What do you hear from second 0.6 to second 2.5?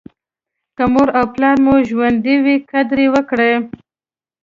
که مور او پلار مو ژوندي